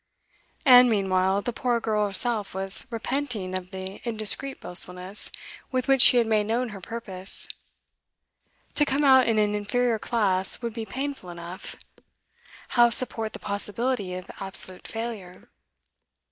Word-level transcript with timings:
And, 0.65 0.89
meanwhile, 0.89 1.43
the 1.43 1.53
poor 1.53 1.79
girl 1.79 2.07
herself 2.07 2.55
was 2.55 2.87
repenting 2.89 3.53
of 3.53 3.69
the 3.69 3.97
indiscreet 4.03 4.59
boastfulness 4.59 5.29
with 5.71 5.87
which 5.87 6.01
she 6.01 6.17
had 6.17 6.25
made 6.25 6.47
known 6.47 6.69
her 6.69 6.81
purpose. 6.81 7.47
To 8.73 8.83
come 8.83 9.03
out 9.03 9.27
in 9.27 9.37
an 9.37 9.53
inferior 9.53 9.99
class 9.99 10.59
would 10.63 10.73
be 10.73 10.87
painful 10.87 11.29
enough; 11.29 11.75
how 12.69 12.89
support 12.89 13.33
the 13.33 13.37
possibility 13.37 14.15
of 14.15 14.31
absolute 14.39 14.87
failure? 14.87 15.49